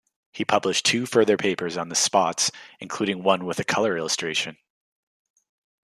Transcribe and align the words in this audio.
He 0.33 0.43
published 0.43 0.87
two 0.87 1.05
further 1.05 1.37
papers 1.37 1.77
on 1.77 1.89
the 1.89 1.95
spots, 1.95 2.49
including 2.79 3.21
one 3.21 3.45
with 3.45 3.59
a 3.59 3.63
colour 3.63 3.95
illustration. 3.95 4.57